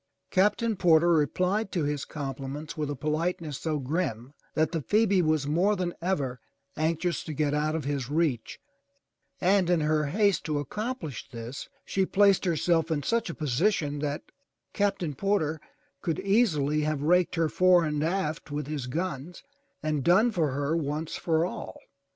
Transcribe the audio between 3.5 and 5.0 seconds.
so grim that the